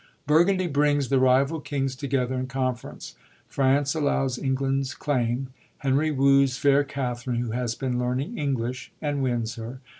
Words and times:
Burgundy 0.25 0.65
brings 0.65 1.09
the 1.09 1.19
rival 1.19 1.59
kings 1.59 1.95
together 1.95 2.33
in 2.33 2.47
conference; 2.47 3.13
France 3.47 3.93
allows 3.93 4.39
England's 4.39 4.95
claim; 4.95 5.49
Henry 5.77 6.09
woos 6.09 6.57
fair 6.57 6.83
Katharine, 6.83 7.35
who 7.37 7.51
has 7.51 7.75
been 7.75 7.99
learning 7.99 8.35
English, 8.35 8.91
and 8.99 9.21
wins 9.21 9.57
her. 9.57 9.79